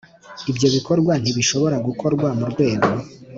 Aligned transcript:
Ibyo 0.51 0.67
bikorwa 0.75 1.13
ntibishobora 1.21 1.77
gukorwa 1.87 2.27
mu 2.39 2.45
rwego 2.51 2.89